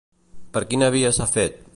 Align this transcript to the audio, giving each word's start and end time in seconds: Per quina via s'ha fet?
Per 0.55 0.63
quina 0.71 0.89
via 0.95 1.11
s'ha 1.19 1.31
fet? 1.35 1.63